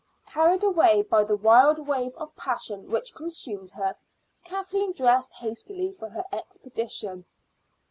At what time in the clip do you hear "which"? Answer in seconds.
2.89-3.13